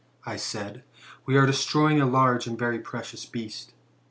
[0.25, 0.83] I said,
[1.27, 3.75] we are destroying a large and very precious beast.